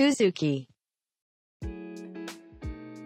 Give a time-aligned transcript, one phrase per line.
[0.00, 0.64] Suzuki.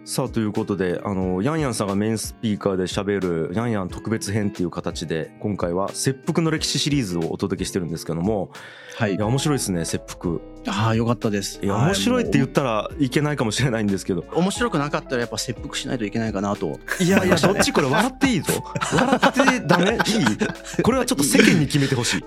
[0.04, 3.18] さあということであのヤンヤンさんがメインスピーカーで喋
[3.48, 8.52] るヤンヤン特別編っていう形で今回は切腹の歴史シリーズをお届けしてるんですけども。
[8.96, 9.16] はい。
[9.16, 11.60] いや面白いですね切腹ああよかったです。
[11.62, 14.20] いやは面白いって言もったらいけないかもしれないんですけど。
[14.20, 14.26] う。
[14.32, 16.78] 面白くなかったらやっぱ切腹しないといけないかなと。
[17.00, 18.52] いやいやどっちこれ笑っていいぞ。
[18.92, 19.92] 笑ってダメ？
[19.92, 19.98] いい。
[20.82, 22.24] これはちょっと世間に決めてほしい。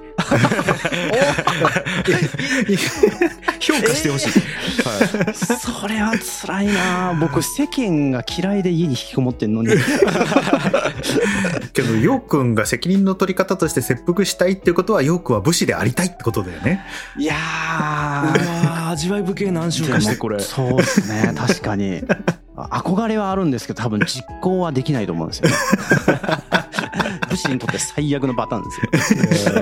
[3.60, 4.30] 評価してほしい、
[4.88, 6.14] はい、それは
[6.46, 7.18] 辛いな。
[7.20, 9.70] 僕世間が嫌いで家に引きこもってんのに。
[11.74, 16.86] けど、ヨウくんが責任の取り方として切腹したいっていうことは、ヨウくんは武士でありたいってことだよね。
[17.18, 18.27] いやー
[18.90, 20.40] 味わい深い何週かしてこれ。
[20.40, 22.02] そうですね確かに。
[22.56, 25.56] あ 憧れはあるんですけど多分実行はできないと思うんですよね。
[27.30, 29.54] 武士にとって最悪のパターンですよ、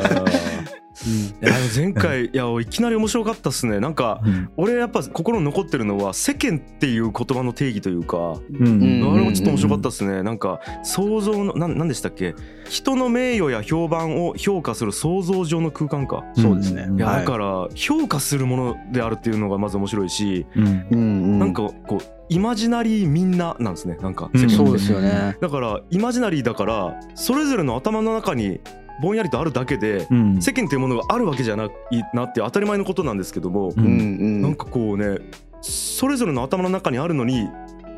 [1.42, 3.80] いや前回いやいきなり面白かったっすね。
[3.80, 4.22] なんか
[4.58, 8.68] 俺やっぱ心に残ってるのは世間っていう言葉の定義というかうん。
[8.68, 10.24] うんあれもちょっと面白かったですね。
[10.24, 12.36] なんか想像のなんなんでしたっけ？
[12.70, 16.24] 人の名誉や評判を評価する想像上の空間か。
[16.36, 16.88] そうですね。
[16.96, 17.20] いやはい。
[17.22, 20.66] だから評価するものであるっていうのがまず面白いしうん。
[20.66, 21.54] うんうんなん。
[21.54, 24.50] かこうイマジナリーみんななんですねなんかうん。
[24.50, 25.38] そうですよね。
[25.40, 28.60] だからイマジナリーだからそれぞれの頭の中に
[29.02, 30.42] ぼんやりとあるだけでうん。
[30.42, 31.70] 世間っていうものがあるわけじゃない
[32.14, 34.42] なって当たり前のことなんですけどもううんん。
[34.42, 35.20] なんかこうね
[35.62, 37.50] それぞれの頭の中にあるのに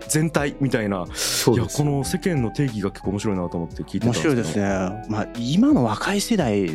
[0.08, 4.64] 全体みたいないうやこの世間の定義が結構面白いなと思って聞いてたん面白いですね、
[5.10, 6.66] まあ、今の若い世代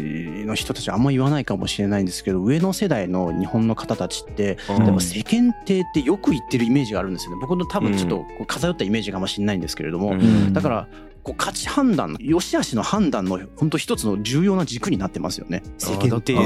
[0.44, 4.84] の人たちはあんま言わないかもしれないんですけど上の世代の日本の方たちってうん。
[4.84, 7.38] でも世間体ってよく言ってるイメージがあるんですよね。
[7.40, 10.52] 僕の多分ちょっとこう偏ったイメージかもしれないんですけれども、うん。
[10.52, 10.88] だから
[11.22, 15.62] こう価値判断良し悪しの判断の本当一つの重要な軸になってますよね。
[15.78, 16.36] 世間体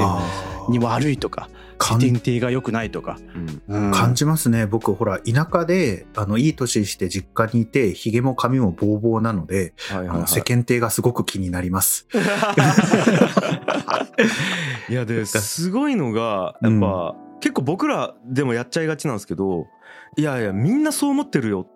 [0.69, 3.17] に悪いとか世感間体が良くないとか、
[3.67, 3.85] うん。
[3.85, 3.91] うん。
[3.91, 4.65] 感じますね。
[4.67, 10.17] 僕ほら田舎であのいい年して実家にいてひげも髪もボーボーなので、はいはいはい。
[10.17, 12.07] あの世間体がすごく気になります。
[14.89, 19.67] いやですごいのがやっぱ、結構僕らでもやっちゃいがちなんですけど
[20.15, 21.67] いやいやみんなそう思ってるよ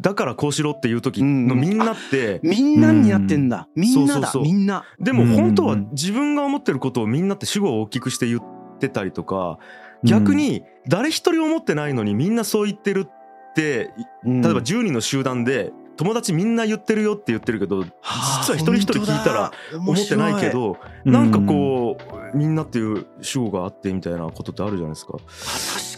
[0.00, 4.20] だからこうしろっていう時のみんなって、みんなになってんだ、みんなだ。
[4.20, 4.42] そうそうそう。
[4.42, 4.84] みんな。
[4.98, 8.42] でも本当はうん自分が思ってることをみんなって主語を大きくして言っ
[8.78, 9.58] てたりとか
[10.02, 13.92] 逆に誰一人思ってないのにみんなそう言ってるって
[14.24, 21.98] 例えば10人の集団で友達みんな言ってるよって言ってるけど実は一人一人聞いたら思ってないけどなんかこ
[22.34, 25.18] うみんなっていう主語があってみたいなことってあるじゃないですか。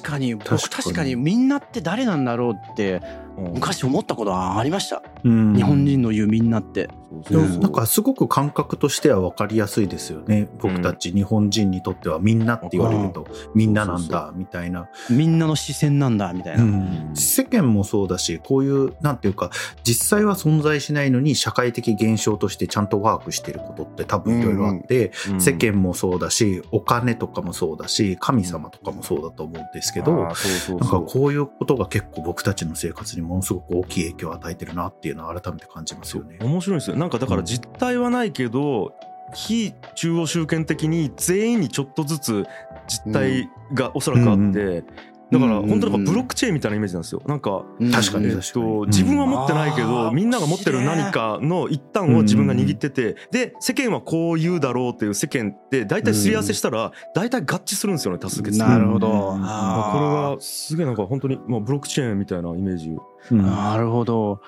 [0.00, 0.34] 確かに。
[0.34, 1.14] 僕確かに。
[1.14, 5.54] みんなって誰なんだろうってうん昔思ったことはありました、うん。
[5.54, 6.88] 日本人の言うみんなって。
[7.30, 10.48] なんかすごく感覚としては分かりやすいですよね。
[10.60, 13.26] 僕たち日本人にとってはみんなって言われると。
[13.54, 17.10] みんななんだみたいな、みんなの視線なんだみたいな、うん。
[17.14, 19.50] 世間もそうだしこういうなんていうか
[19.84, 36.38] 実際は存在しないのに社会的現象としてちゃんとワークしてることって多分いろいろあって、うん世間もそうだしお金とかもそうだし神様とかもそうだと思うんですけど、あーそうそうなんかこういうことが結構僕たちの生活にものすごく大きい影響を与えてるなっていうのは改めて感じますよね。
[36.40, 36.96] 面白いですよ。
[36.96, 38.92] なんかだから実態はないけど、
[39.34, 42.44] 非中央集権的に全員にちょっとずつ
[42.86, 44.84] 実態がおそらくあって、うん
[45.32, 47.22] だからうん本当なんかブロックチェーンみたいなイメージなんですよ。
[47.26, 47.90] なんか、うん。
[47.90, 48.26] 確かに。
[48.26, 58.58] えっと、自分は持ってないけうどんみんなが持ってる何かの一端を自分が握っててで世間はこう言うだろうっていう世間って大体すり合わせしたら大体合致するんですよね多数決。
[58.58, 62.90] でなるほど、これはすげえなんか本当にもうブロックチェーンみたいなイメージ。
[63.30, 63.42] うん。
[63.42, 64.40] なるほど。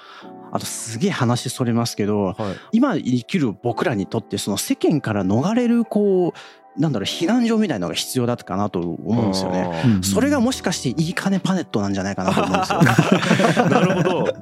[0.53, 2.37] あとすげえ話それますけどはい。
[2.73, 6.33] 今生きる僕らにとってその世間から逃れるこう
[6.77, 10.01] なんだろう避難所みたいなのが必要だったかなと思うんですよね。
[10.03, 13.65] それがもしかしていい金パネットなんじゃないかなと思うんですよ。
[13.71, 14.35] なるほど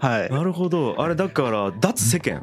[0.00, 0.30] はい。
[0.30, 2.42] なるほどあれだから脱世間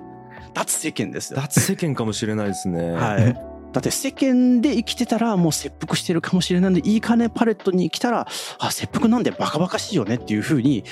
[0.53, 1.39] 脱世間ですよ。
[1.41, 2.91] 脱世間かもしれないですね。
[2.91, 3.56] はい。
[3.77, 8.27] だって世間で生きてたらもう切腹してるかもしれないんでいい金パレットに来たら
[8.57, 10.83] あ切腹なんでバカバカしいよねっていうふうに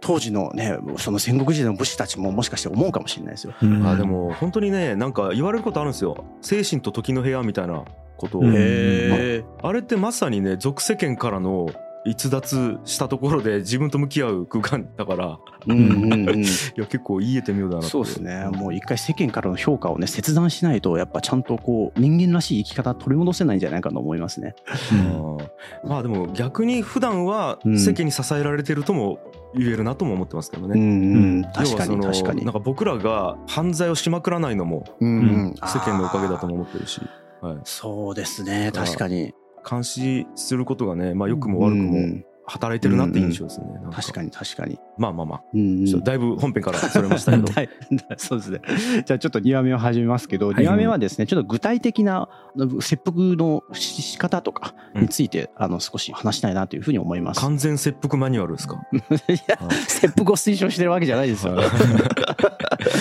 [0.00, 3.54] 当時のねその戦国時代の武士たちももしかして思うかもしれないですよ。
[3.62, 3.86] うん。
[3.86, 6.24] あでも本当にねなんか言われることあるんですよ。
[6.40, 7.84] 精神と時の部屋みたいな
[8.16, 8.46] ことを、あ
[9.72, 11.70] れってまさにね俗世間からの
[12.04, 16.42] 逸脱したところで自分と向き合う空間だからうんうんうん。
[16.42, 16.46] い
[16.76, 18.48] や結構言えてみようだなってそうですね。
[18.52, 24.54] もう一回世間からの評価をね切断しないとやっぱちゃんとこう人間らしい生き方取り戻せないんじゃないかと思いますね。
[24.92, 24.94] う
[25.86, 29.18] んまあでも逆に普段はうん世間に支えられてるとも
[29.54, 30.80] 言えるなとも思ってますけどね。
[30.80, 31.42] うんうん。
[31.54, 32.52] 確かに確かになん。
[32.52, 37.00] か僕らが犯罪をしまくらないのもうんうん世間のおかげだとも思ってるし、
[37.40, 39.34] はい、そうですね確かに。
[39.68, 43.66] 監視することがね、まあ、良くも悪くもうん働いてるなって印象ですね。
[43.84, 44.76] なん確かに確かに。
[44.98, 47.44] まあまあまあ、うんちょっとだいぶ本編からそれましたけど。
[47.54, 47.68] はい
[48.16, 48.60] そうですね。
[49.06, 52.28] じゃあちょっと2話目を始めますけど、はい2話目はですね、ちょっと具体的な
[52.80, 57.40] 切腹のし仕方とかについて、あの少し話したいなというふうに思います。
[57.40, 58.82] 完全切腹マニュアルですか？
[58.92, 58.96] い
[59.46, 61.54] や、切腹を推奨してるわけじゃないですよ。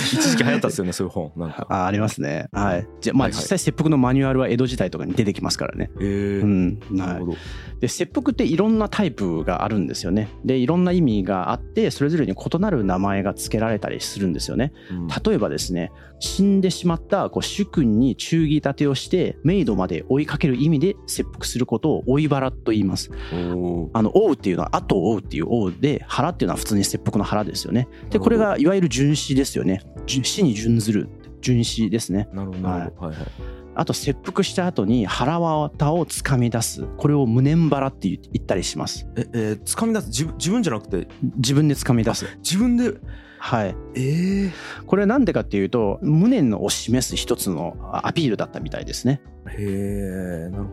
[0.02, 1.32] 一時期流行ったっすよね、そういう本。
[1.38, 1.68] なんか。
[1.70, 2.48] あありますね。
[2.52, 2.88] はい。
[3.02, 5.92] じゃあまあ実際切腹のマニュアルは江戸時代とかに出てきますからね。
[6.00, 6.80] えーうん。
[6.80, 7.32] はいなるほ。
[7.32, 7.38] ど。
[7.80, 10.30] で切腹っていろんなタイプがあるんですよね。
[10.46, 14.72] でいろんな意味があってそれぞれに異なる名前が付けられたりするんですよね。
[14.92, 23.10] うん例えばですね死んでしまったこう主君に忠義立てをしてメイドまで追いかける意味で切腹することを追い腹と言います。
[23.32, 27.88] あの追うっていうのは後を追うっていう追うで腹っていうのは普通に切腹の腹ですよね。
[28.12, 29.82] でこれがいわゆる殉死ですよね。
[30.06, 31.10] 殉死に準ずる
[31.42, 32.30] 殉死ですね。
[32.34, 33.08] なるほど、なるほど。
[33.08, 33.28] はいはい。
[33.74, 39.08] あと切腹した後に腹渡をつかみ出すこれを無念腹って言ったりします。
[39.16, 40.08] え、えー、掴み出す？
[40.08, 41.08] 自分自分じゃなくて？
[41.38, 42.26] 自分で掴み出す。
[42.44, 42.94] 自分で？
[43.40, 43.76] はい。
[43.96, 44.52] ええ
[44.86, 49.22] これはなんでかっていうと、無念を示す一つのアピールだったみたいですね。
[49.48, 50.70] へえなるほ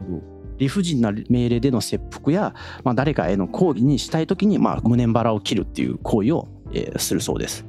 [0.59, 7.65] 理不尽な命令での切腹や、まあ、誰かへの抗議にしたいときに、まあ、無念腹を切るっていう行為を、えーするそうです。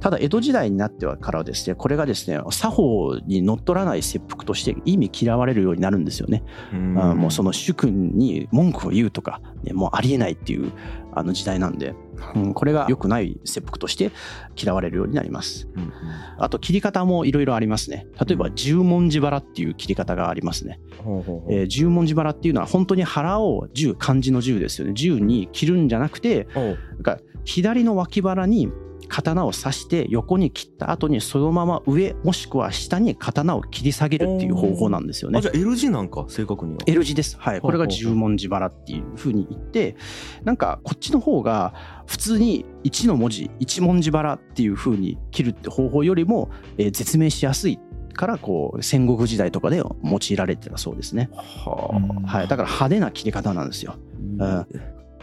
[0.00, 6.42] ただ、江戸時代になってはからはですね、これがですね、作法にのっとらない切腹として意味嫌われるようになるんですよね。
[6.72, 10.72] うんあもうその主君に文句を言うとか、ねもうありえないっていう
[11.12, 11.94] あの時代なんで、
[12.34, 14.10] うん、これが良くない切腹として
[14.56, 15.68] 嫌われるようになります。
[15.74, 15.92] うんうん
[16.38, 18.06] あと切り方もいろいろありますね。
[18.26, 20.80] 例えば十文字腹っていう切り方がありますね。
[20.98, 24.94] ほうほうほうえー十文字腹っていうのは本当に腹を十漢字の十ですよね。
[24.94, 28.70] 十に切るんじゃなくて、おうなんか左の脇腹に
[29.10, 35.48] 刀を刺して横に切った後にそのまま上もしくは下に刀を切り下げるっていう方法なんですよねあじ。
[35.48, 37.36] ゃあ L 字なんか正確には L 字です。
[37.38, 37.60] はい。
[37.60, 39.96] これが十文字腹っていうふうに言って、
[40.44, 41.74] なんかこっちの方が
[42.06, 47.78] 普通に1の文字、一文字腹っていうふうに切るって方法よりも、えー説明しやすい
[48.14, 51.30] から、こう戦国時代とかで用いられてたそうですね。
[51.32, 52.48] はうんはい。
[52.48, 53.96] だから派手な切り方なんですよ。
[54.38, 54.66] あ、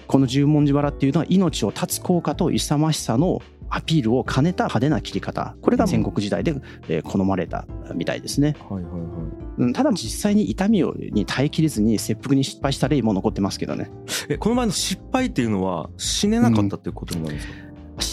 [0.08, 5.56] この十文字腹っていうのは命を絶つ効果と勇ましさのアピールを兼ねた派手な切り方。
[5.62, 6.56] これが戦国時代で
[6.88, 7.66] えー好まれた
[7.96, 8.56] みたいですね。
[8.70, 9.02] はいはいはい
[9.58, 13.90] うんただ実際に痛みをに耐えきれずに切腹に失敗した例も残ってますけどね。
[14.30, 17.54] えこの前の失敗っていうのは死ねなかったっていうことになるんですか、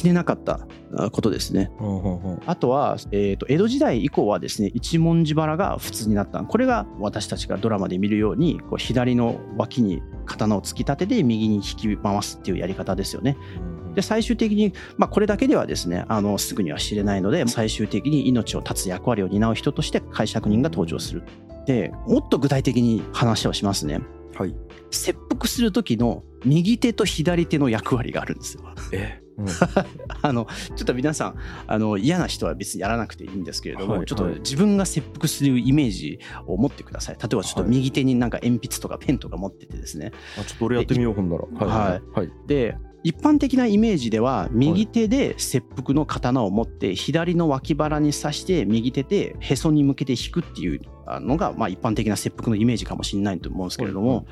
[0.04, 0.66] 死ねなかった
[0.96, 1.70] あことですね。
[1.78, 13.36] ほうほうほうあとは、えー、と江戸時代以降はですね一文字腹が普通になったこれが私たちがドラマで見るようにこう左の脇に刀を突き立てて右に引き回すっていうやり方ですよね。
[13.68, 21.22] うんで最終的に、まあ、これだけではですねあのすぐには知れないので最終的に命を絶つ役割を担う人として解釈人が登場する。
[21.66, 24.00] でもっと具体的に話をしますね。
[24.36, 24.54] はい
[24.90, 28.62] 切腹する時の右手と左手の役割があるんですよ。
[28.92, 29.46] え、うん。
[30.22, 30.46] あの
[30.76, 31.34] ちょっと皆さん
[31.66, 34.34] あの嫌な人は別にやらなくていいんですけれども、はいちょっとはい。
[34.36, 37.16] 自分が切腹するイメージを持ってください。
[37.20, 40.12] 例えばちょっと右手になんか鉛筆とかペンとか持っててですね。
[40.38, 42.18] あちょっと俺やってみようほんならはい。
[42.18, 42.32] はい。
[42.46, 50.80] で一般的なイメージでは右手で切腹の刀を持って左の脇腹に刺して右手でへそに向けて引くっていう
[51.20, 54.26] のがまあ一般的な切腹のイメージかもしれないと思うんですけれども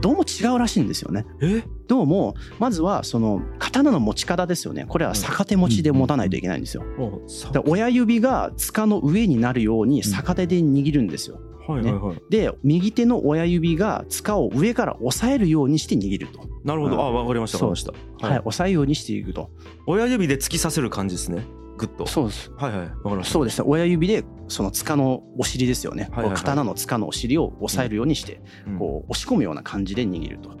[0.00, 1.26] どうも違うらしいんですよね。
[1.40, 1.64] え？
[1.86, 4.86] どうもまずはその刀の持ち方ですよね。
[4.86, 6.84] これは逆手持ちで持たないといけないんですよ。
[7.52, 11.40] で親指が塚の上になるように逆手で握るんですよ。
[11.66, 16.40] はいはいはい、で右手の親指が塚を上から押さえるようにして握ると。
[16.64, 17.00] なるほど、うん。
[17.00, 17.58] あわかりました。
[17.58, 17.84] わかりまし
[18.20, 18.26] た。
[18.26, 19.50] はい、押さえるようにしていくと。
[19.86, 21.44] 親指で突き刺せる感じですね
[21.78, 22.50] グッとそうです。
[22.56, 23.64] はいはいわかりましたそうですね。
[23.66, 26.04] 親指でその塚のお尻ですよね。
[26.04, 30.50] はいはいはい刀の塚のお尻を押さえるようにして、うんこう押し込むような感じで握ると。
[30.50, 30.58] うん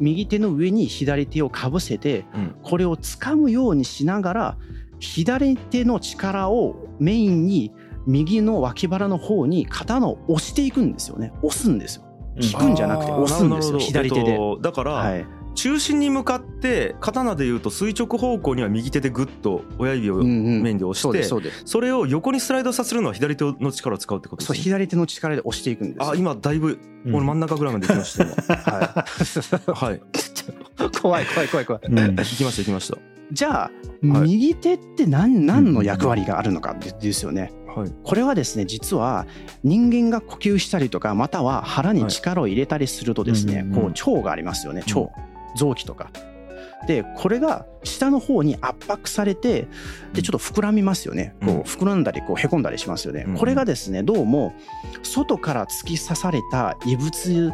[0.00, 4.58] 右手の上に左手をかぶせて、うんこれを掴むようにしながら、
[5.00, 7.72] 左手の力をメインに
[8.06, 11.32] 右の脇腹の方に刀を押していくんですよね。
[11.42, 12.04] 押すんですよ。
[12.40, 13.78] 引くんじゃなくて押すんですよ。
[13.78, 14.30] 左手で。
[14.32, 15.26] えっとだから、はい。
[15.54, 21.22] 中心に向かって刀でいうと垂直方向には右手でグッと親指を面で押して、
[21.64, 26.04] それを横にスライドさせるのは左手の力を使うってことですそう、ね左手の力で押していくんです。
[26.04, 26.10] よ。
[26.10, 27.14] あ今だいぶうん。
[27.14, 28.34] 俺真ん中ぐらいまで行きました今。
[28.56, 29.04] は
[29.74, 29.96] はい。
[29.96, 30.00] い。
[31.00, 31.82] 怖い怖い怖い怖い。
[31.86, 32.16] うん。
[32.16, 32.92] 行きました行きまし
[33.32, 33.70] じゃあ、
[34.06, 34.28] はい。
[34.28, 37.52] 右手って何何の役割があるのかってですよね。
[37.66, 37.92] たはい。
[38.02, 39.26] これはですね実は
[39.62, 45.08] 人間が呼吸したりとかまたは腹に力を入れたりするとですね、はいうんこう腸がありますよね腸
[45.56, 46.10] 臓器とか。
[46.86, 49.68] でこれが下の方に圧迫されて
[50.12, 51.34] でちょっと膨らみますよね。
[51.40, 51.58] こうん。
[51.60, 53.36] う膨らんだりこうへこんだりしますよね、うん。
[53.38, 54.52] これがですねどうも
[55.02, 57.52] 外から突き刺された異物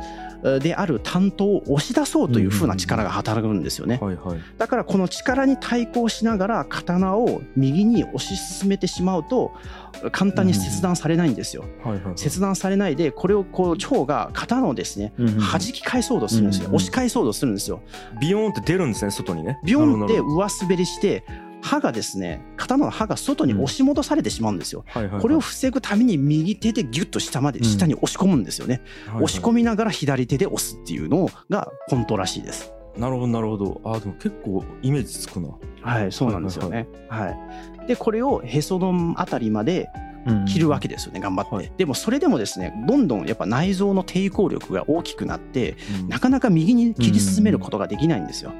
[0.61, 4.01] である担当を押し出そうという風な力が働くんですよね。
[4.59, 9.53] だからこの力に対抗しながら刀を右に押し進めてしまうと
[10.13, 11.65] 簡単に切断されないんですよ。
[12.17, 16.69] 切断されないでこれをこう蝶が刀をですね弾き返そうとするんですよ。
[16.69, 17.83] うん押し返そうとするんですよ。
[18.21, 19.59] ビヨーンって出るんですね外にね。
[19.65, 21.25] ビヨンって上滑りして
[21.63, 24.85] 刃がですね刀の刃が外に押し戻されてしまうんですよ。
[24.89, 25.23] はいはいはい。
[25.23, 27.65] これを防ぐために右手でギュッと下までうん。
[27.65, 28.83] 下に押し込むんですよね。
[29.07, 29.25] はいはい。
[29.25, 32.73] 押し込みながら左手で押すっていうのが本当らしいです。
[32.97, 33.81] なるほどなるほど。
[33.85, 35.49] あでも結構イメージつくな。
[35.83, 36.89] はいそうなんですよね。
[37.09, 37.87] はい。
[37.87, 39.89] でこれをへそのあたりまで
[40.47, 41.73] 切るわけですよね頑張って、はい。
[41.77, 46.09] でもそれでもですねどんどんやっぱ内臓の抵抗力が大きくなってうん。
[46.09, 48.53] なかなか右に切り進めることができないんですよ。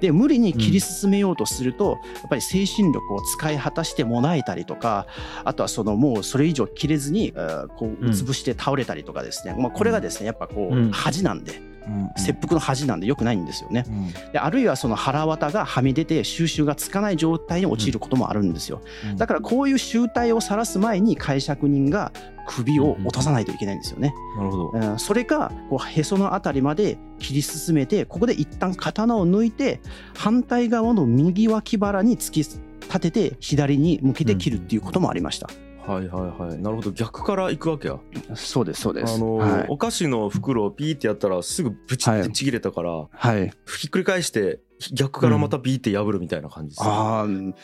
[0.00, 5.06] で無理に切り進めようとすると、やっぱり精神力を使い果たしてもらえたりとか
[5.44, 8.10] あとはそのもうそれ以上切れずにえーこううん。
[8.10, 10.90] 潰して倒れたりとかですね、まあ、これがですねやっぱこううん。
[10.90, 11.77] 恥なんで、うん
[12.16, 13.84] 切腹の恥なんで良くないんですよね。
[13.88, 14.12] うん。
[14.32, 18.82] であるいはその腹渡がはみ出て収集がつかない状態に陥ることもあるんですよ。
[19.10, 19.16] うん。
[19.16, 22.12] だからこういう集体を晒す前に解釈人が
[22.46, 24.14] 首を落とさないといけないんですよね。
[24.36, 24.70] なるほど。
[24.72, 24.98] うん。
[24.98, 29.80] それかこうへそのあたりまで切り進めてここで一旦刀を抜いて
[30.16, 35.48] 反対側の右脇腹に突き立てて左に向けて切るっていうこともありました。
[35.88, 36.58] はいはいはい。
[36.58, 36.90] なるほど。
[36.90, 37.98] 逆から行くわけや。
[38.34, 39.14] そうですそうです。
[39.14, 39.66] あのはい。
[39.68, 44.60] お菓子の袋をピーってやったらすぐブチってちぎれたからはい、ひっくり返して
[44.92, 46.90] 逆からまたビーって破るみたいな感じですね。
[46.90, 47.54] ああうん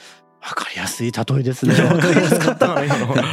[0.46, 1.72] わかりやすい例えですね。
[1.82, 2.68] わかりやすかった。
[2.68, 3.24] かな今の確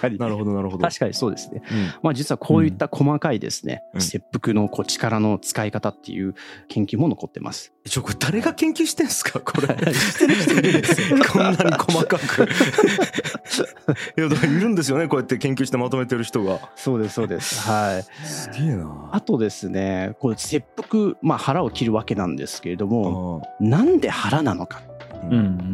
[0.00, 0.18] かに。
[0.18, 0.82] なるほどなるほど。
[0.86, 1.62] 確かにそうですね。
[1.70, 1.92] うん。
[2.02, 4.00] まあ実はこういった細かいですね、うん。
[4.02, 6.34] 切腹のこう力の使い方っていう
[6.68, 7.72] 研究も残ってます。
[7.88, 9.40] ちょこれ誰が研究してんすか？
[9.40, 9.68] これ。
[9.94, 11.18] してる人いるんですよ。
[11.26, 12.42] こんなに細かく。
[14.18, 16.58] いやだからいるんですよねこうやって研究してまとめてる人が。
[16.76, 17.60] そうですそうです。
[17.66, 18.26] はい。
[18.26, 19.08] すげえな。
[19.12, 24.82] あとですね、こう切腹、まあ腹を切るわけなんですけれどあも、なんで腹なのか、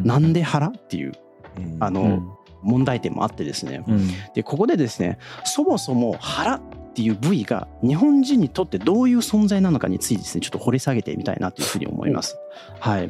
[0.03, 0.67] なんで腹？
[0.67, 1.13] っていう
[1.57, 1.77] うん。
[1.83, 2.31] あのうん。
[2.63, 3.83] 問題点もあってですね。
[3.87, 4.07] うん。
[4.33, 6.61] でここでですね、そもそも腹っ
[6.95, 12.37] ていう部位が日本人にとってどういう存在なのかについてですね、ちょっと掘り下げてみたいなというふうに思います。
[12.79, 13.09] はい。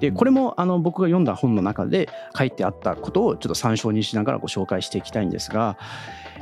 [0.00, 5.76] でこれもあの僕が読んだ本の中で書いてあったことをちょっと参照にしながらご紹介していきたいんですが、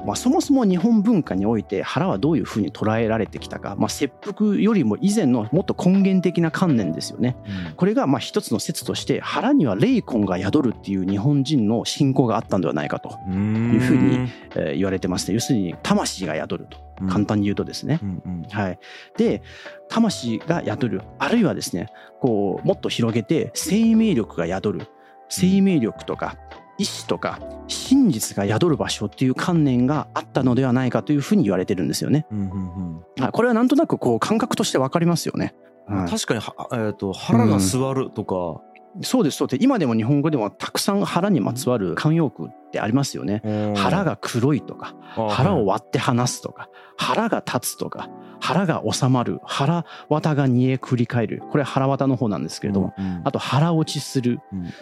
[0.07, 7.37] まあ、そもそも日本文化において腹はどういうふうに捉えられてきたか、まあ、切腹よりも以前のもっと根源的な観念ですよね。
[7.77, 15.35] これがまあ一つの説として腹には霊魂が宿るっていう日本人の信仰があったんではないかと、うんいうふうにえー言われてますね。
[15.35, 18.01] 要するに魂が宿ると簡単に言うとですね。
[18.03, 18.43] うんうん。
[18.51, 18.79] はい、
[19.17, 19.43] で
[19.89, 21.03] 魂が宿る。
[21.19, 21.89] あるいはですね
[22.21, 24.87] こうもっと広げて生命力が宿る。
[25.29, 26.37] 生命力とか
[26.79, 32.27] 意志とか真実が宿る場所っていう観念があったのではないかというふうに言われてるんですよね。
[32.31, 33.23] うんうんうん。
[33.23, 35.55] はい、これはなんとなくこう感覚としてわかりますよね。
[35.87, 36.11] はい。
[36.11, 38.63] 確かには、えー、と腹が座るとか、
[39.03, 39.63] そうですそうです。
[39.63, 43.43] 今でも日本語でもたくさん腹にまつわる慣用句ってありますよね。
[43.77, 44.95] 腹が黒いとか
[45.31, 48.09] 腹を割って離すとか腹が立つとか
[48.41, 51.43] 腹が収まる腹綿が煮え繰り返る。
[51.51, 54.73] これは腹綿の方なんですけれども、あと腹落ちする、うん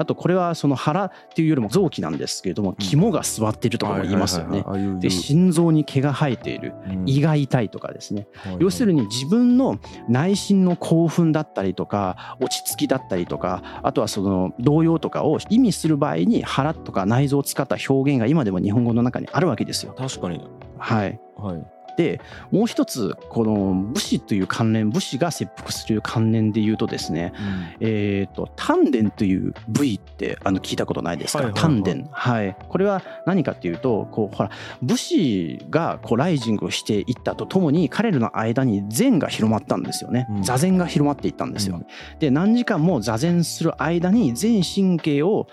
[0.00, 4.64] あとこれはその腹っていうよりも臓器なんですけれども肝が座っているとかも言いますよね。
[5.00, 6.74] で心臓に毛が生えている。
[7.06, 8.28] 胃が痛いとかですね。
[8.58, 9.78] 要するにに自分の
[10.08, 19.94] 内心の興奮だったりとか落ち着きだったりとかあとはその動揺とかを意味する場合に腹とか内臓を使った表現が今でも日本語の中にあるわけですよ。
[19.96, 20.40] 確かに。
[20.78, 22.18] はい、はいで
[22.50, 27.34] もう一つこの武士という関連武士が切腹する関連で言うとですね
[27.78, 31.82] えー、と丹田という部位ってあの聞いたことないですか、はいはいはい。
[31.82, 32.10] 丹田。
[32.10, 32.56] はい。
[32.70, 40.42] これは何かっていうとこうほら武士がこうライジングしていったとともに彼らの間に禅が広まったんですよね、うん。
[40.42, 41.86] 座禅が広まっていったんですよ、うん。
[42.18, 45.48] で何時間も座禅する間に全神経を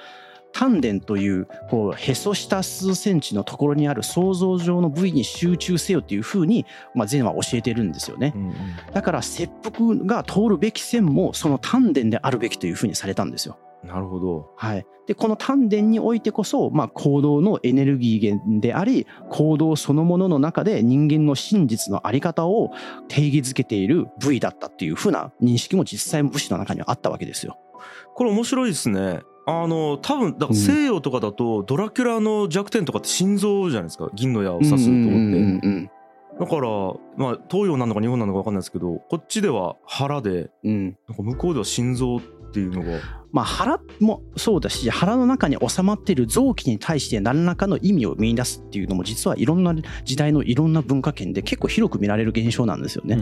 [0.58, 8.34] 丹田というこうへそ下数センチのところにある想像上の部位に集中せよっていうふうに、まあ、禅は教えてるんですよね。
[8.36, 8.56] うんうん
[8.94, 13.58] だから切腹が通るべき線もその丹田であるべきというふうにされたんですよ。
[13.84, 22.72] なるほどはい、でこの丹田においてこそ、まあ、行動のエネルギー源であり行動そのものの中で人間の真実の在り方を
[23.08, 27.58] 定義づけている部位だったっていうふうな認識も実際武士の中にはあったわけですよ。
[28.16, 34.10] これ面白いですねあの多分だから西洋とかだとドラキュラの弱点とかって心臓じゃないですか？
[34.14, 35.90] 銀の矢を刺すと思って、
[36.40, 36.70] だから
[37.16, 40.98] まあ東洋なのか日本なのか分かんないですけどこっちでは腹でうん。
[41.08, 43.00] なんか向こうでは心臓っていうのが。
[43.30, 49.76] まあ、腹もそうだし腹の中に収まっている臓器に対して何らかの意味を見出すっていうのも実はいろんな
[50.06, 53.16] 時代のいろんな文化圏で結構広く見られる現象なんですよね。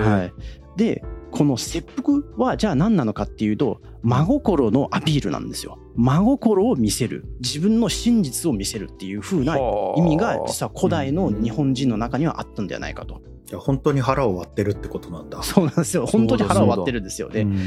[0.00, 0.32] はい、
[0.76, 5.78] でこの切腹はじゃあ何なのかっていうと真心のアピールなんですよ。
[5.96, 9.58] 真心を見せる自分の真実を見せるっていう風な
[9.96, 13.22] 意味が実は古代の日本人の中にはあったんではないかと。
[13.48, 15.42] いや本当に腹を割ってるってことなんだ。
[15.42, 17.42] そうなんですよ本当に腹を割ってるんですよね。
[17.42, 17.58] うん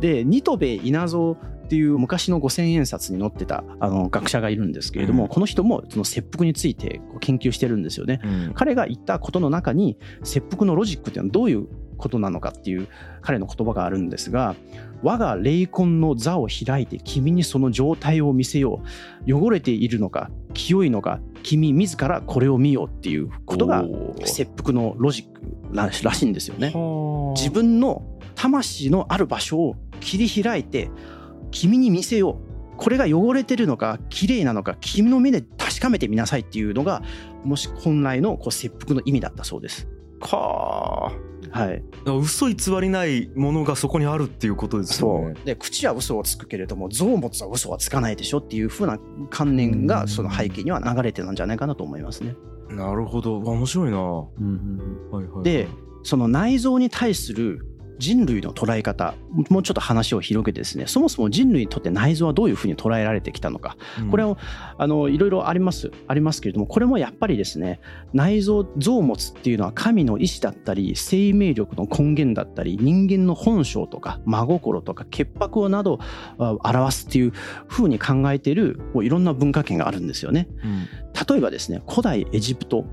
[0.00, 8.20] でニトベ稲造っていう昔の五千円札に載ってたあの学者がいるんですけれども、うんこの人もその切腹について研究してるんですよね。
[8.24, 11.68] うん彼が言ったことの中に切腹のロジックっていうのはどういう
[12.02, 12.88] ことなのかっていう
[13.20, 14.56] 彼の言葉があるんですが
[15.02, 18.82] 我が霊魂の座を開いて君にその状態を見せよ
[19.26, 19.34] う。
[19.34, 23.84] 汚れているのか清いのか君自らこれを見ようっていうことが
[24.24, 25.40] 切腹のロジック
[25.72, 26.72] ららしいんですよね。
[26.74, 27.40] はあ。
[27.40, 28.02] 自分の
[28.34, 30.90] 魂のある場所を切り開いて
[31.50, 32.52] 君に見せよう。
[32.76, 37.02] これが汚れてるのか綺麗なのか君の目で確かめてみなさいっていうのが
[37.44, 39.88] もし本来のこう切腹の意味だったそうです。
[40.20, 41.12] かあ
[41.52, 45.34] はい、嘘偽りないものがそこにあるっていうことですよね。
[45.44, 48.98] で口は嘘をつくけれども臓物は嘘はつかないでしょっていうふうな
[49.30, 52.34] 観念がその背景には流れてたんじゃないかなと思いますね。
[52.70, 54.02] なるほど面白いな。
[54.02, 54.80] はうん
[55.12, 55.68] いはいはいで
[56.04, 57.64] その内臓に対する
[58.02, 59.14] 人類の捉え方
[59.48, 63.76] もうちょっと話を広げてですねそもそも人類にとって内臓はどういうふうに捉えられてきたのか。
[64.10, 64.36] これを
[64.76, 67.80] あのいろいろありますありますけれどもこれもやっぱりですね
[68.12, 76.00] 内臓臓物っていうのは神の意志だったり生命力の根源だったり人間の本性とか真心とか潔白など
[76.38, 77.32] を表すっていう
[77.68, 80.48] ふうに考えているもういろんな文化圏があるんですよね。
[80.64, 80.88] うん。
[81.28, 82.84] 例えばですね古代エジプト。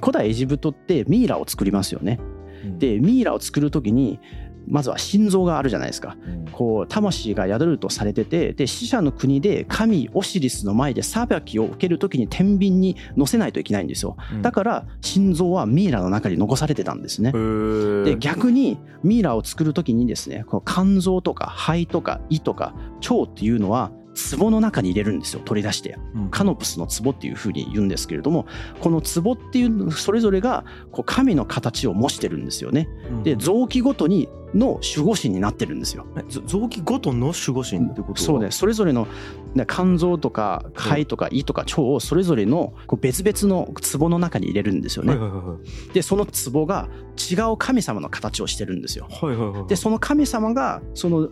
[0.00, 2.18] 古代エジプトってミイラを作りますよね。
[2.64, 2.78] うん。
[2.78, 4.20] でミイラを作る時に
[4.68, 6.16] まずは心臓があるじゃないですか。
[6.26, 6.44] うん。
[6.50, 14.16] こう魂が宿るとされててで死者の国で神オシリスの前で裁きを受ける時に天秤に乗せないといけないんですよ。
[14.42, 17.30] だから心臓はミイラの中に残されてたんですね。
[17.30, 18.04] へー。
[18.04, 22.74] で逆にミイラを作る時にですねこの肝臓とか肺とか胃とか
[23.08, 23.92] 腸っていうのは
[24.38, 25.42] 壺の中に入れるんですよ。
[25.44, 25.98] 取り出して。
[26.14, 26.30] うん。
[26.30, 28.46] カノプスの壺っていうふうに言うんですけれども
[28.80, 32.88] この壺っていうそれぞれがこう神の形を模してるんですよね。
[33.10, 33.22] うん。
[33.22, 36.06] で臓器ごとにの守護神になってるんですよ。
[36.46, 38.16] 臓器ごとの守護神ってことは？
[38.18, 39.06] そうねそれぞれの
[39.54, 45.14] ね肝臓とか肺とか胃とか腸をそれぞれの別々の壺の中に入れるんですよね。
[45.14, 45.56] はいはいは
[45.90, 45.92] い。
[45.92, 46.88] でその壺が
[47.30, 49.06] 違う神様の形をしてるんですよ。
[49.10, 49.68] はいはいはいはい。
[49.68, 51.28] でその神様がその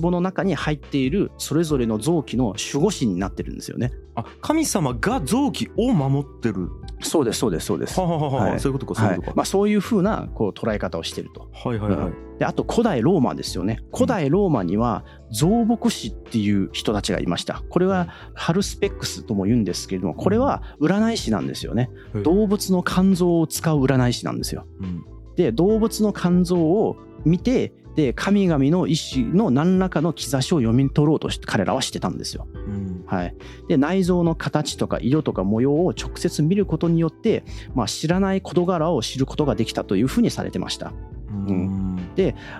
[0.00, 3.92] 壺の中に入っているそれぞれの臓器の守護神になってるんですよね。
[4.14, 6.70] あ神様が臓器を守ってる。
[7.00, 7.98] そうですそうですそうです。
[7.98, 8.60] はははは、はい。
[8.60, 11.48] そういうことかそうはいいうことか、まあ、そういうふうなこう捉え方をしてると。
[11.52, 13.82] はいはいはい、であと古代ローマですよね。
[13.92, 17.62] 古代ローマには造牧師っていう人たちがいました。
[17.68, 21.90] これはハルスペックスとも言うんですけれどもこれは占い師なんですよね。
[22.22, 24.66] 動物の肝臓を使う占い師なんですよ。
[24.80, 25.04] うん。
[25.36, 32.46] で動物の肝臓を見てで神々の意志の何らかの兆しを読み取ろうとして彼らはしてたんですよ。
[32.52, 33.04] うん。
[33.06, 33.36] はい、
[33.68, 40.92] で内臓の形とか色とか模様を直接見ることによって、まあ、知らない事柄を知ることができたというふうにされてました。
[41.30, 41.98] うん。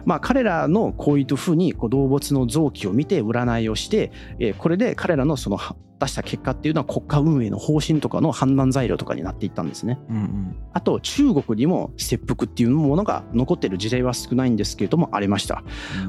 [0.05, 9.99] まあ、彼らのこういうふうにこう動物の臓器を見て占いをして、えーこれで彼らのそのは出した結果っていうのは国家運営の方針とかの判断材料とかになっていったんですね。
[10.09, 15.63] うんうんあと中国にも切腹っていうものが残っている事例は少ないんですけれどもありました。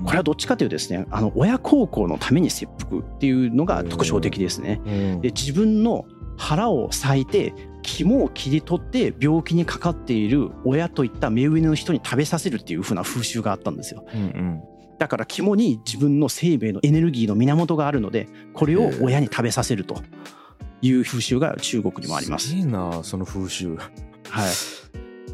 [0.04, 4.82] これはどっちかというとですねあの親孝行のために切腹っていうのが特徴的ですね。
[4.86, 6.06] うんで自分の
[6.38, 14.62] 腹を裂いて肝を切り取って病気にかかっている親といった目上の人に食べさせるっていう風な風習があったんですようんうん
[14.98, 20.02] だから肝に自分の生命のエネルギーの源があるのでこれを親に食べさせると
[20.82, 22.50] いう風習が中国にもあります。
[22.50, 23.76] すなその風習。
[23.76, 24.85] はい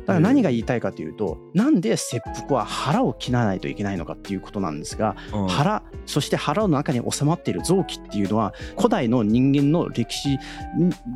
[0.02, 5.48] だから何が言いたいかというとなんで切腹は腹を切らないといけないのかっていうことなんですがうん。
[5.48, 10.38] 腹そして腹の中に収まっている臓器っていうのは古代の人間の歴史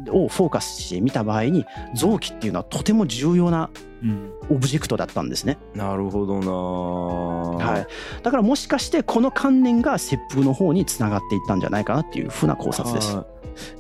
[0.10, 3.70] をフォーカスして見た場合に臓器っていうのはとても重要な
[4.50, 7.66] オブジェクトだったんですね、なるほどな。
[7.66, 7.88] はい、
[8.22, 13.16] だからもしかしてこの観念が切腹の方につながっていったんじゃないかなっていうふうな考察です。
[13.16, 13.26] は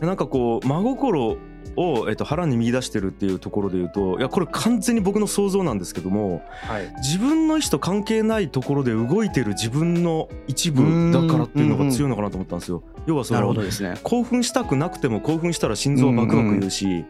[0.02, 0.06] い。
[0.06, 1.38] なんかこう真心
[1.76, 12.84] を、えっと、腹に見出してるっていうところで言うといやこれ完全に僕の想像なんですけどもはい自分の意思と関係ないところで動いてる自分の一部だからっていうのが強いのかなと思ったんですよ。
[13.06, 13.98] 要はそなるほのどですね。
[14.04, 17.06] 興奮したくなくても興奮したら心臓はバクバク言うし、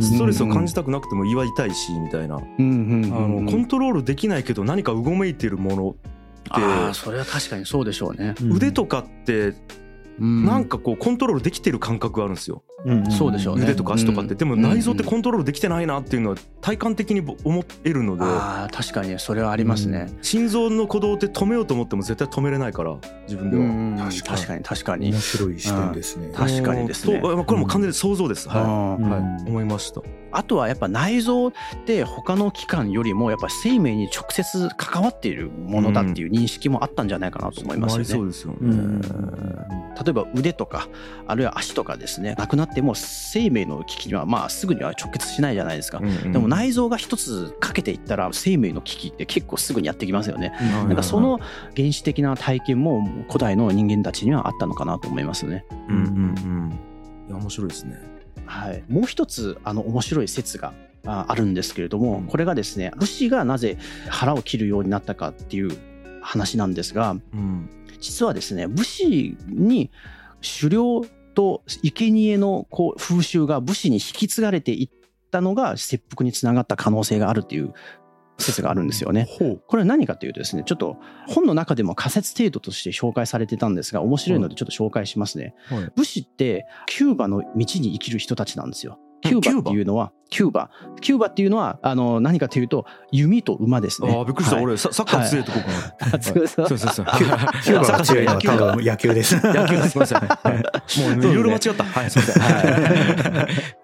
[0.00, 5.96] ストレスを感じたくなくても胃は痛いしみたいな、うんうんあのコントロールできないけど何かうごめいてるもの
[6.50, 8.34] ああそれは確かにそうでしょうね。
[8.42, 9.56] 腕とかってうん
[10.18, 12.62] なんかこうコントロールできてる感覚があるんですよ。
[13.10, 13.64] そうでしょうね。
[13.64, 14.34] 腕とか足とかって。
[14.34, 18.22] でもうん内臓ってコントロールできてないなっていうのは体感的に思えるので。
[18.24, 20.08] ああ確かにそれはありますね。
[20.22, 23.64] 心臓の鼓動って止めようと思っても絶対止めれないから自分では。
[23.64, 24.38] うん確かに。
[24.38, 25.10] 確かに確かに。
[25.10, 25.20] 面。
[25.20, 26.30] 白い視点ですね。
[26.34, 27.20] 確かにですね。
[27.20, 29.06] とこれも完全に想像です、はうん。
[29.06, 29.20] い、はい。
[29.20, 30.02] うん思いました。
[30.32, 31.52] あとはやっぱ内臓っ
[31.86, 38.04] て他の器官よりもやっぱ生命に直接関わっているものだっていう認識もあったんじゃないかなと思いますよね。
[38.04, 39.02] そうですよね、うん
[40.06, 40.88] 例えば腕とか
[41.26, 45.98] あるいは足とかですねなくなっても生命の危機にはまあすぐには直結しないじゃないですか。
[45.98, 46.32] うんうん。
[46.32, 50.52] でも内臓が一つかけていったら生命の危機って結構すぐにやってきますよね。
[50.60, 51.40] うんなんかその
[51.76, 55.64] 原始的な体験も古代の人間たちにはあったのかなと思いますね。
[55.88, 56.78] うんうんうん。
[57.28, 58.00] いや面白いですね。
[58.46, 60.72] はい、もう一つあの面白い説が
[61.04, 62.26] ああるんですけれども、うん。
[62.26, 63.76] これがですね武士がなぜ
[64.08, 65.76] 腹を切るようになったかっていう
[66.26, 69.90] 話なんですがうん実はですね武士に
[70.60, 71.04] 狩猟
[71.34, 74.90] と生贄のこう風習が武士に引き継がれていっ
[75.30, 77.74] たのが切腹につながった可能性があるっていう
[78.38, 79.28] 説があるんですよね。
[79.66, 85.54] これは何かというとですねちょっと本の中でも仮説程度として紹介されてたんですが面白いのでちょっと紹介しますね。
[85.68, 88.98] はい武士ってキューバの道に生きる人たちなんですよ。
[89.22, 89.70] キューバ。
[89.70, 90.70] っていうのはキューバ。
[91.00, 94.08] キューバっていうのはあの何かというと弓と馬ですね。
[94.10, 94.64] あーびっくりした、はい。
[94.64, 96.68] 俺ササッカー強いとこかな、あそうそう。
[96.68, 97.06] そうそうそう。
[97.06, 97.98] キューバ。
[97.98, 99.36] が強いのは多分野球です。
[99.36, 99.90] 野球です。
[99.90, 101.84] すみません、はい、もういろいろ間違った。
[101.84, 102.10] はい。
[102.10, 102.42] すみません。
[102.42, 102.54] はい。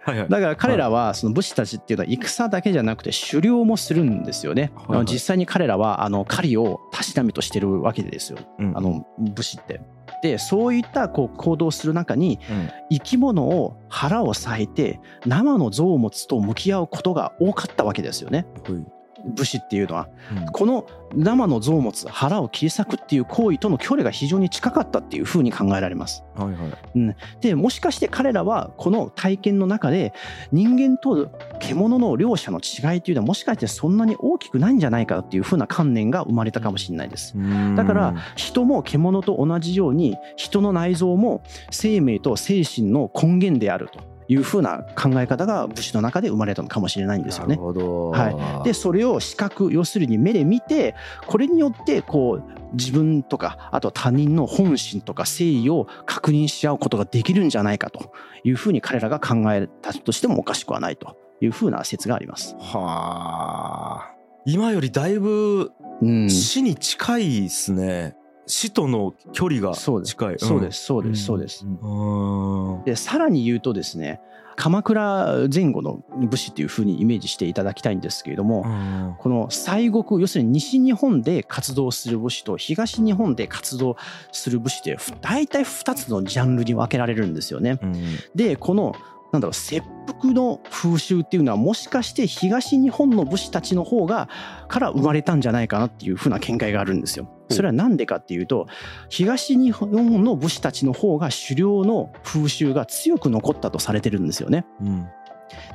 [0.05, 0.19] はい。
[0.19, 0.29] はい。
[0.29, 4.73] だから彼らはその武士たちっていうのは戦だけじゃなくて狩猟もするんですよね。
[4.75, 4.97] はい。
[4.99, 8.39] はい実際に彼らはあの狩りをたしなみとしてるわけですよ。
[8.59, 8.77] うん。
[8.77, 9.81] あの武士って。
[10.23, 12.71] でそういったこう行動をする中にうん。
[12.91, 18.47] 生き物を腹を裂いて生の臓物と向き合うことが多かったわけですよね。
[18.65, 20.09] はい武士っていうのは。
[20.37, 26.25] うんこの生の臓物腹を切り裂くっていう行為との距離が非常に近かったっていうふうに考えられます。
[26.35, 30.13] はいはいでもしかして彼らはこの体験の中で
[30.53, 31.31] 人間と
[31.61, 37.35] 獣の両者の違いっていうのはもしかしてそんなに大きくないんじゃないかっていうふうな観念が生まれたかもしれないです。
[37.77, 47.57] だから人も獣と同じように人の内臓も生命と精神の根源であるというふうな考え方が武士の中で生まれたのかもしれないんですよね。
[47.57, 47.63] なる。
[47.63, 48.11] ほど。
[48.11, 48.65] はい。
[48.65, 50.95] でそれを視覚要するに目で見て
[51.27, 62.57] これによってこう自分とかあと他人の本心とか誠意を確認し合うことができるんじゃないかというふうに彼らが考えたとしてもおかしくはないというふうな説があります。
[62.59, 64.13] はあ。
[64.47, 70.39] 今よりだいぶうん、死に近いですね死との距離が近い。
[70.39, 70.85] そうです。
[70.85, 71.25] そうです。
[71.25, 71.65] そうです。
[71.65, 72.77] うん。
[72.77, 72.85] うん。
[72.85, 74.21] でさらに言うとですね
[74.57, 79.15] 鎌倉前後の武士っていうふうにイメージしていただきたいんですけれども、うん。
[79.19, 83.97] この西国要するに西日本で活動する武士と東日本で活動
[84.31, 87.79] する武士ってふ大体2つのジャンルに分けられるんですよね。
[87.83, 87.95] うん。
[88.35, 88.95] でこの
[89.33, 89.83] なんだろう切
[90.21, 94.29] 腹の風習っていうのはもしかして東日本の武士たちの方が
[94.69, 97.29] から生まれたんじゃないかなっていうふうな見解があるんですよ。
[97.51, 98.67] それは何でかっていうと
[99.11, 104.65] 東日本の武士たちの方が狩猟の風習が強く残ったとされてるんですよね。
[104.81, 105.07] うん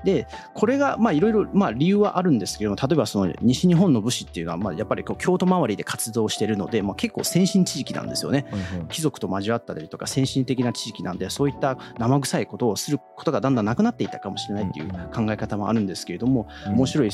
[0.04, 8.48] でこれがまあいろいろまあ理由はあるんですけど例えばその西日本の武士っていうのはまあやっぱりこう京都周りで活動しているので、まあ、結構先進地域なんですよね。
[8.52, 8.88] はいはい。
[8.90, 17.10] 貴族と交わったりとか先進的な地域なんでそういった生臭いことをすることがだんだんなくなっていったかもしれないっていう考え方もあるんですけれども面白い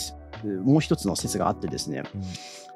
[0.63, 2.21] もう一つの説があってですねうん。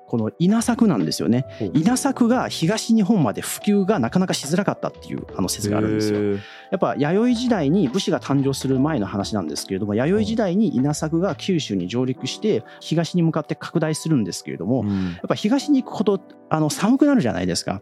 [0.07, 1.45] この稲作なんですよね。
[1.73, 6.39] 稲作が東日本まで普及がなかなかしづらかったっていうあの説があるんですよ。
[6.71, 17.81] やっぱ弥生時代に武士が誕生する前の話なんですけれども弥生時代に稲作が九州に上陸して東に向かって拡大するんですけれどもやうんっぱ東に行くほどあの寒くなるじゃないですか。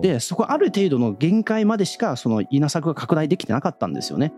[0.00, 4.32] でそこある程度の限界までしかその稲作が拡大できてなかったんですよね。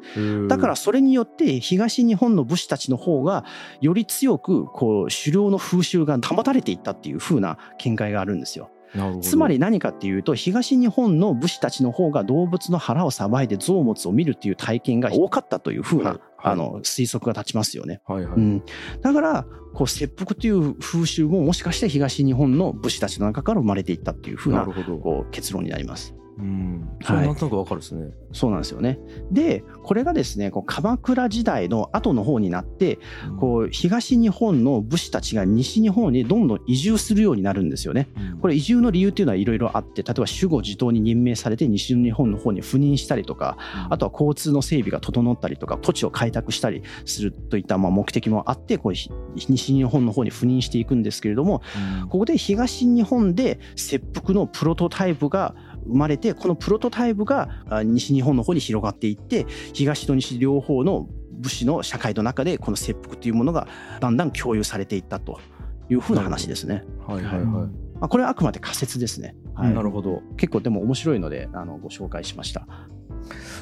[0.48, 3.44] だからそれによって東日本の武士たちの方が
[3.80, 8.70] より強くこう狩猟の風習が保たれていったっていう風な見解があるんですよ。
[9.20, 16.52] つまり何かっていうと東日本の武士たちの方が動物の腹をさばいて臓物を見るっていう体験が多かったという風な、はいはい。
[16.52, 18.00] あの推測が立ちますよね。
[18.06, 18.34] はいはい。
[18.36, 18.62] うん、
[19.00, 26.14] だからこう切腹という風習ももしかして東日本の武士たちの中から生まれていったっていう風ななこう結論になります。
[26.38, 28.10] うんそれなんとなくわかるですね。
[28.32, 28.98] そうなんですよね。
[29.30, 32.98] で、これがですね、こう鎌倉時代の後の方になって、
[33.38, 38.08] こう東日本の武士たちが西日本にどんどん移住するようになるんですよね。
[38.16, 43.56] うんこれ移住の理由っていうのはいろいろあって、例えば守護自党に任命されて西日本の方に赴任したりとか、
[43.88, 51.62] あとは交通の整備が整ったりとか、土地を開拓したりするといったまあ目的もあって、こうひ西日本の方に赴任していくんですけれども、
[52.10, 55.54] ここで東日本で切腹のプロトタイプが
[55.86, 63.68] 生まれて、このプロトタイプがあ西日本の方に広がっていって、東と西両方の武士の社会の中で、この切腹というものが
[64.00, 65.40] だんだん共有されていったと
[65.88, 66.84] いうふうな話ですね。
[67.06, 67.44] はいはいはい。
[67.44, 67.70] ま
[68.02, 69.34] あ、これはあくまで仮説ですね。
[69.54, 70.22] はいなるほど。
[70.36, 72.66] 結構でも面白いのであのご紹介しました。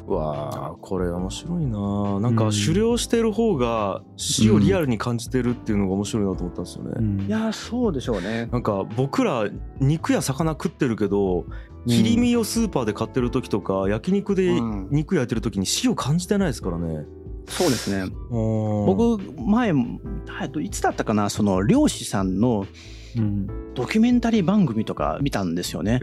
[0.07, 6.92] うわあこれ面白いななんかうん狩猟してる方が死をリアルに感じてるっていうのが面白いなと思ったんですよね。
[6.96, 8.48] うんいやーそうでしょうね。
[8.53, 9.48] なんか僕ら
[9.81, 11.44] 肉や魚食ってるけど
[11.87, 17.05] 切り身をスーパーで買ってる時とか焼肉でうん肉焼いてる時に死を感じてないですからね。
[17.46, 18.11] そうですね。
[18.31, 19.79] 僕僕前は
[20.61, 22.66] いいつだったかなその漁師さんの
[23.16, 26.00] うんドキュメンタリー番組とか見たんですよね。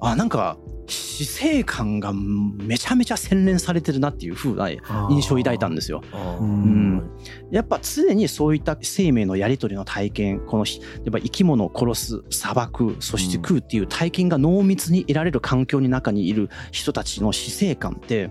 [0.00, 4.70] あなんか死生観がめちゃめちゃ洗練されてるなっていう風な
[5.10, 6.02] 印象を抱いたんですよ。
[6.40, 7.10] うん。
[7.50, 18.30] やっぱ常にそういった生命のやり取りの体験このひやっぱ生き物を殺す砂漠そして食うっていう体験が濃密に得られる環境の中にいる人たちの死生観って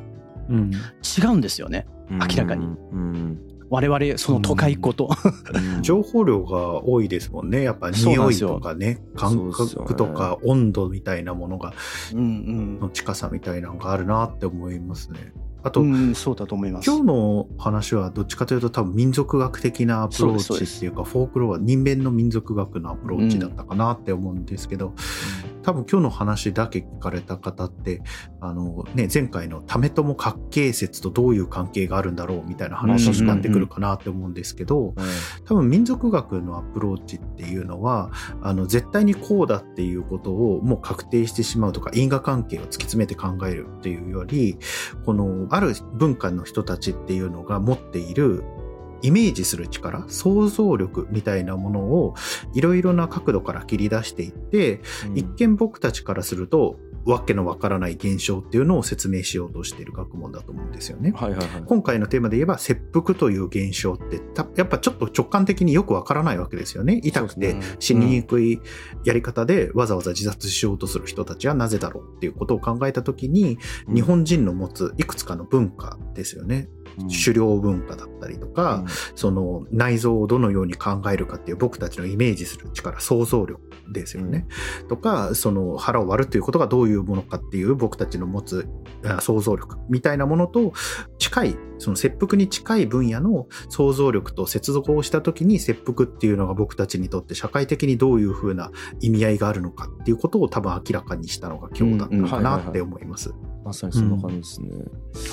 [0.50, 0.72] うん。
[0.72, 1.88] 違うんですよね。
[2.10, 2.66] 明らかに。
[2.66, 5.10] うん我々その都会っ子と、
[5.54, 5.82] うん。
[5.82, 7.64] 情報量が多いですもんね。
[7.64, 11.74] やっぱ匂いとかね感覚とか温度みたいなものが
[12.14, 15.34] うんの近さみたいなのがあるなって思いますね。
[15.64, 16.86] あと、うん、うん、そうだと思います。
[16.90, 24.94] 今日の話はどっちかというと多分民族学的なアプローチっていうかフォークロア人間の民族学のアプローチだったかなって思うんですけど、
[25.66, 28.04] 多分今日の話だけ聞かれた方って
[28.40, 34.94] あの、ね、前回の為朝角形説とどういう関係があるんだろうみたいな話になってくるかなって思うんですけど、
[35.46, 38.12] 多分民族学のアプローチっていうのは
[38.44, 44.60] あの絶対にこうだっていうことをもう確定してしまうとか因果関係を突き詰めて考えるっていうより
[45.04, 48.44] このある文化の人たちっていうのが持っている
[49.06, 52.16] イメージする力想像力みたいなものを
[52.54, 61.14] いろいろな角度から切り出していって、うん一見僕たちからするとわけのわからない現象っていうのを説明しようとしている学問だと思うんですよね。
[61.16, 61.64] はいはいはい。
[61.66, 67.00] 今回のテーマで言えば切腹という現象ってたやっぱちょっと直感的によくわからないわけですよね。
[67.04, 68.60] 痛くて死ににくい
[69.04, 76.70] やり方でわざわざ自殺しようとする人たちはなぜだろうっていうことを考えた時に日本人の持ついくつかの文化ですよね。
[77.00, 83.60] うん狩猟文化だったりとか、その内臓をどのように考えるかっていう僕たちのイメージする力想像力
[83.92, 84.48] ですよね。
[84.88, 88.68] とかその腹を割るということがどういうものかっていう僕たちの持つ
[89.04, 90.74] あ想像力みたいなものと
[91.20, 98.72] 近いその切腹に近い分野の想像力と接続をした時に切腹っていうのが僕たちにとって社会的にどういうふうな
[99.02, 103.34] 意味合いがあるのかっていうことを多分明らかにしたのが今日だったのかなって思います。
[103.66, 104.70] まさにそんな感じですね。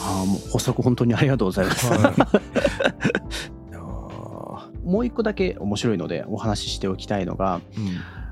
[0.00, 2.42] ああもう補足本当にありがとうございます、はい
[4.84, 7.84] もう一個だけ面白いのでお話ししておきたいのがうん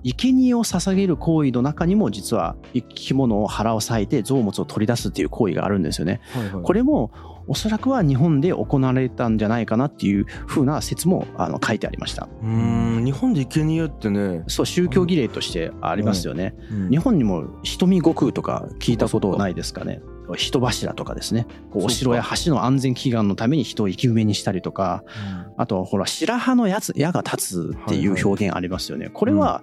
[0.03, 6.21] 生贄を捧げる行為の中にも実は生き物を腹を裂いて臓物を取り出すっていう行為があるんですよね。
[6.33, 7.11] はいはいこれも
[7.47, 12.29] おそらくは日本で行われたんじゃないかなっていう風な説もあの書いてありました。
[12.43, 16.55] うーん日本で生贄ってね、そう宗教儀礼としてありますよね。
[16.71, 20.01] うん日本にも瞳悟空とか聞いたことないですかね。
[20.37, 21.47] 人柱とかですね。
[21.73, 25.03] お城や橋の安全祈願のために人を生き埋めにしたりとか、
[25.57, 29.09] あとほら白羽のやつ矢が立つっていう表現ありますよね。
[29.09, 29.63] これは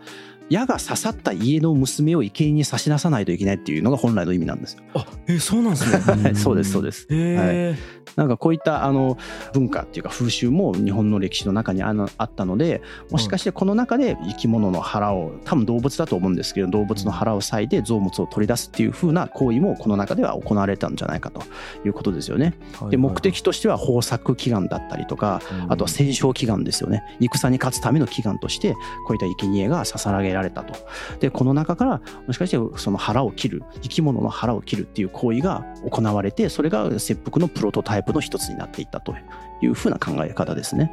[0.49, 4.83] 矢が刺さった家の娘を生贄に差し出さないといけないっていうのが本来の意味なんですよ。
[4.93, 6.23] あえそうなんですね。
[6.23, 7.07] は いそうですそうです。
[7.10, 7.75] へえ、
[8.15, 9.17] なんかこういったあの
[9.53, 12.81] 文化っていうか風習も日本の歴史の中にあのあったので
[13.12, 21.43] もしかしてこの中で生き物の腹を多分動物だと思うんですけど動物の腹を裂いて臓物を取り出すっていう風な行為もこの中では行われたんじゃないかと
[21.86, 22.53] いうことですよね。
[22.89, 28.73] で目的としては豊作祈願だったりとかあとは戦勝祈願ですよね戦に勝つための祈願として
[29.05, 30.73] こういった生贄が捧げられたと
[31.19, 39.15] でこの中からもしかしてその腹を切る生き物の腹を切るっていう行為が行われてそれが切腹のプロトタイプの一つになっていったと
[39.62, 40.91] いうふうな考え方ですね。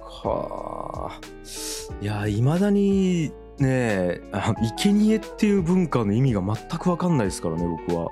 [0.00, 1.20] はあ
[2.00, 8.08] いやいまだにねあ 生贄っていう文化の意味が全く分かんないですからね僕は。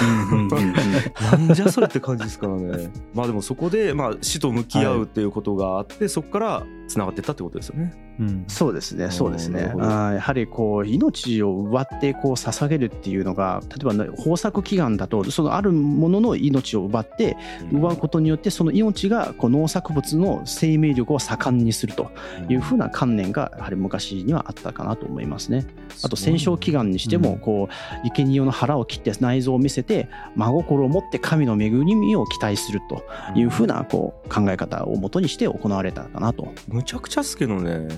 [0.00, 2.90] なんじゃそれって感じですからね。
[3.14, 7.92] まあでもそこで、まあ、死と向き合うっていうことがあって、そこからつながってったってことですよね。
[8.18, 9.72] うんそうですね、そうですね。
[9.78, 17.36] あーやはりこう命を奪ってこう捧げるっていうのが、例えばね豊作祈願だと、そのあるものの命を奪って、
[17.72, 22.10] 奪うことによって、その命がこう農作物の生命力を盛んにすると
[22.48, 25.66] いうふうな観念が、やはり昔にはあったかなと思いますね。
[26.04, 33.02] あと戦勝祈願にしても、うんこう生贄の腹を切って内臓を見せて、真心を持って神の恵みを期待すると
[33.34, 36.52] いうふうなこう考え方をもとにして行われたかなと。
[36.80, 37.88] むちゃくちゃっすけどね。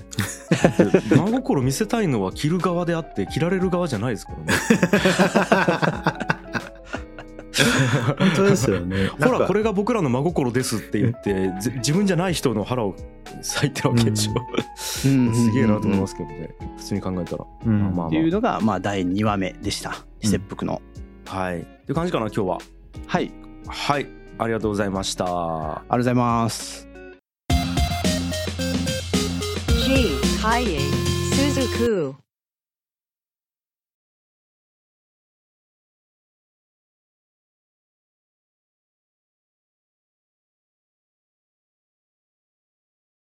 [1.09, 4.53] 真心見せたいのは着る側であって着られる側じゃないですからね。
[8.19, 9.07] 本当ですよね。
[9.23, 12.93] ほらこれが僕らの真心ですって言ってぜ自分じゃない人の腹を
[13.37, 14.33] 裂いてるわけでしょ。
[14.75, 15.07] す
[15.51, 16.49] げえなと思いますけどね。
[16.77, 17.45] 普通に考えたら。
[17.65, 20.81] うんまあまあっていうのがまあ第2話目でした切腹の、
[21.25, 21.59] はい。
[21.59, 22.57] っていう感じかな今日は。
[23.07, 23.31] はい
[23.65, 24.07] はい。
[24.39, 25.25] ありがとうございました。
[25.25, 26.92] ありがとうございます。
[30.41, 30.79] Kaye
[31.35, 32.15] Suzuku.